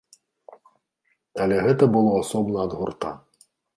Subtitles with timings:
[1.45, 3.09] Але гэта было асобна ад гурта.